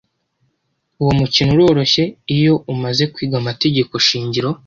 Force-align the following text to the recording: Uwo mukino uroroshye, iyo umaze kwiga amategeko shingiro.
Uwo 1.01 1.11
mukino 1.19 1.49
uroroshye, 1.53 2.03
iyo 2.35 2.53
umaze 2.73 3.03
kwiga 3.13 3.35
amategeko 3.41 3.93
shingiro. 4.07 4.49